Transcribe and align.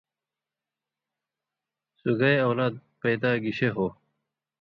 سُگائ 2.01 2.37
اولاد 2.47 2.73
پیدا 3.01 3.31
گِشے 3.43 3.69
ہو؟ 3.75 3.85